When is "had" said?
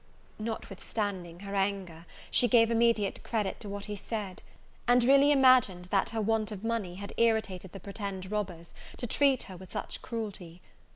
6.95-7.13